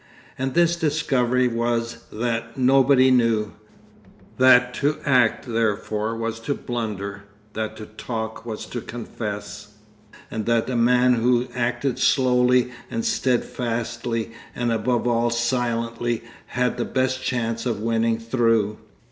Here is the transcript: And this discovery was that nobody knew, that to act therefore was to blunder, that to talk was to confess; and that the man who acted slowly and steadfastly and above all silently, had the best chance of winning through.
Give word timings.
And 0.35 0.55
this 0.55 0.75
discovery 0.77 1.47
was 1.47 1.97
that 2.11 2.57
nobody 2.57 3.11
knew, 3.11 3.51
that 4.39 4.73
to 4.73 4.97
act 5.05 5.45
therefore 5.47 6.17
was 6.17 6.39
to 6.39 6.55
blunder, 6.55 7.25
that 7.53 7.77
to 7.77 7.85
talk 7.85 8.43
was 8.43 8.65
to 8.65 8.81
confess; 8.81 9.75
and 10.31 10.47
that 10.47 10.65
the 10.65 10.75
man 10.75 11.13
who 11.13 11.47
acted 11.55 11.99
slowly 11.99 12.71
and 12.89 13.05
steadfastly 13.05 14.31
and 14.55 14.71
above 14.71 15.07
all 15.07 15.29
silently, 15.29 16.23
had 16.47 16.77
the 16.77 16.85
best 16.85 17.21
chance 17.23 17.67
of 17.67 17.79
winning 17.79 18.17
through. 18.17 18.79